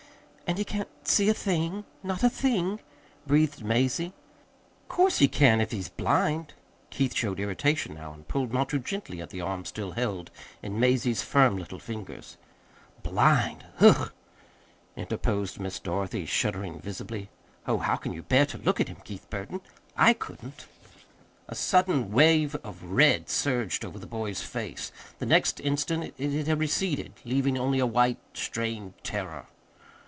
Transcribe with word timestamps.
"And 0.51 0.57
he 0.57 0.65
can't 0.65 0.89
see 1.07 1.29
a 1.29 1.33
thing 1.33 1.85
not 2.03 2.23
a 2.25 2.29
thing?" 2.29 2.81
breathed 3.25 3.63
Mazie. 3.63 4.11
"'Course 4.89 5.19
he 5.19 5.29
can't, 5.29 5.61
if 5.61 5.71
he's 5.71 5.87
blind!" 5.87 6.53
Keith 6.89 7.15
showed 7.15 7.39
irritation 7.39 7.93
now, 7.95 8.11
and 8.11 8.27
pulled 8.27 8.51
not 8.51 8.67
too 8.67 8.79
gently 8.79 9.21
at 9.21 9.29
the 9.29 9.39
arm 9.39 9.63
still 9.63 9.91
held 9.93 10.29
in 10.61 10.77
Mazie's 10.77 11.21
firm 11.21 11.55
little 11.57 11.79
fingers. 11.79 12.35
"Blind! 13.01 13.65
Ugghh!" 13.79 14.11
interposed 14.97 15.57
Miss 15.57 15.79
Dorothy, 15.79 16.25
shuddering 16.25 16.81
visibly. 16.81 17.29
"Oh, 17.65 17.77
how 17.77 17.95
can 17.95 18.11
you 18.11 18.21
bear 18.21 18.45
to 18.47 18.57
look 18.57 18.81
at 18.81 18.89
him, 18.89 18.97
Keith 19.05 19.29
Burton? 19.29 19.61
I 19.95 20.11
couldn't!" 20.11 20.65
A 21.47 21.55
sudden 21.55 22.11
wave 22.11 22.55
of 22.55 22.83
red 22.83 23.29
surged 23.29 23.85
over 23.85 23.97
the 23.97 24.05
boy's 24.05 24.41
face. 24.41 24.91
The 25.19 25.25
next 25.25 25.61
instant 25.61 26.13
it 26.17 26.45
had 26.47 26.59
receded, 26.59 27.13
leaving 27.23 27.57
only 27.57 27.79
a 27.79 27.85
white, 27.85 28.19
strained 28.33 28.95
terror. 29.01 29.45